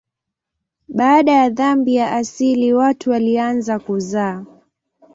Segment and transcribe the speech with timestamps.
[0.87, 4.45] Baada ya dhambi ya asili watu walianza kuzaa.